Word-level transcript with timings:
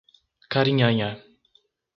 Carinhanha 0.51 1.11